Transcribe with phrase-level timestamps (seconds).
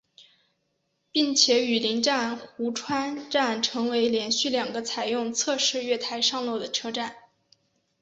[1.11, 7.15] 并且与邻站壶川站成为连续两个采用侧式月台上落的车站。